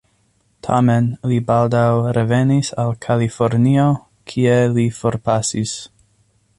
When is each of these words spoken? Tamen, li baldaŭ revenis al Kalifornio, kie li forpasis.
Tamen, 0.67 1.09
li 1.31 1.37
baldaŭ 1.49 1.83
revenis 2.19 2.73
al 2.85 2.91
Kalifornio, 3.07 3.87
kie 4.33 4.57
li 4.79 4.91
forpasis. 5.03 5.81